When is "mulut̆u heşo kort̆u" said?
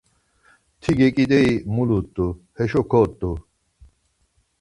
1.73-3.31